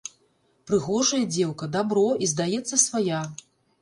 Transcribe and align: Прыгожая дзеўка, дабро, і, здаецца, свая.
Прыгожая 0.69 1.21
дзеўка, 1.33 1.69
дабро, 1.75 2.07
і, 2.25 2.31
здаецца, 2.33 2.75
свая. 2.89 3.21